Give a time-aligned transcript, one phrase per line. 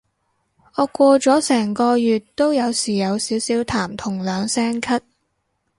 [0.77, 4.99] 我過咗成個月都有時有少少痰同兩聲咳